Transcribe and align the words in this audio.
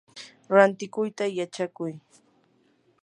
rantikuyta 0.55 1.25
yachakuy. 1.39 1.93